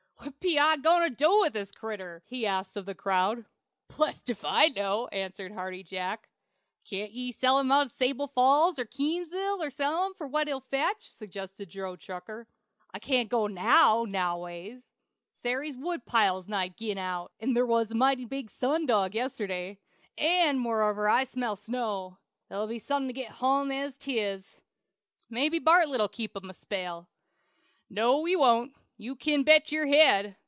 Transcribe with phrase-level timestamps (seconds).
[0.23, 3.43] "What be I a goin' to do with the critter?" he asked of the crowd.
[3.87, 6.29] "Blessed if I know," answered Hearty Jack.
[6.85, 10.47] "Can't ye get him out to 'Sable Falls or Keeseville 'n sell him fur what
[10.47, 12.47] he'll fetch?" suggested Joe Tucker.
[12.93, 14.91] "I can't go now, noways.
[15.31, 19.79] Sary's wood pile's nigh gin out, 'n there was a mighty big sundog yesterday;
[20.21, 22.19] 'nd moreover I smell snow.
[22.51, 24.61] It'll be suthin' to git hum as 'tis.
[25.31, 27.09] Mabbe Bartlett'll keep him a spell."
[27.89, 30.35] "No, he won't; you kin bet your head.